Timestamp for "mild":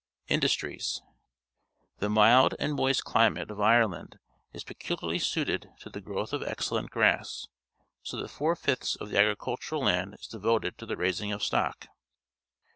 2.09-2.55